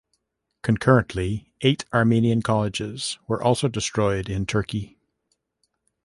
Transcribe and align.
Concurrently, 0.63 1.53
eight 1.61 1.85
Armenian 1.93 2.41
colleges 2.41 3.19
were 3.27 3.39
also 3.39 3.67
destroyed 3.67 4.29
in 4.29 4.47
Turkey. 4.47 4.97